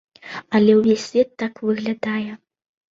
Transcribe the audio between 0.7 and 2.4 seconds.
ўвесь свет так выглядае.